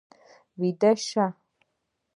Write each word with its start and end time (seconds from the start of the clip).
ويده 0.59 0.91
شه. 1.07 1.25